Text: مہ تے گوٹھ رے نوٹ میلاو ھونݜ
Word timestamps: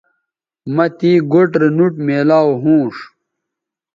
مہ 0.75 0.85
تے 0.97 1.11
گوٹھ 1.31 1.55
رے 1.61 1.69
نوٹ 1.77 1.93
میلاو 2.05 2.49
ھونݜ 2.63 2.95